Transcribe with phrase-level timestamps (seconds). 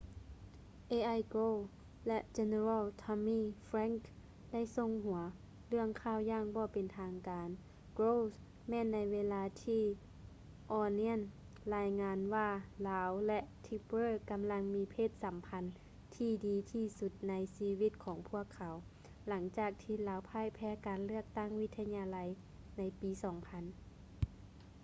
[1.11, 1.65] al gore
[2.07, 4.09] ແລະ general tommy franks
[4.51, 5.19] ໄດ້ສົ່ງຫົວ
[5.67, 7.49] ເລື່ອງຂ່າວຢ່າງບໍ່ເປັນທາງການ
[7.99, 8.35] gore's
[8.69, 9.83] ແມ່ນໃນເວລາທີ່
[10.81, 11.21] onion
[11.75, 12.47] ລາຍງານວ່າ
[12.89, 15.63] ລາວ ແລະ tipper ກຳລັງມີເພດສຳພັນ
[16.15, 18.73] ທີ່ດີທີ່ສຸດໃນຊີວິດຂອງພວກເຂົາ
[19.27, 22.17] ຫຼັງຈາກທີ່ລາວພ່າຍແພ້ການເລືອກຕັ້ງວິທະຍາໄລ
[22.77, 23.25] ໃນປີ 2000